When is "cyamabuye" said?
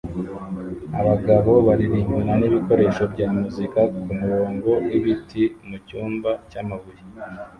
6.49-7.01